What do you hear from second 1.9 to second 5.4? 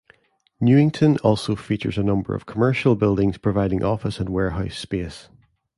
a number of commercial buildings providing office and warehouse space.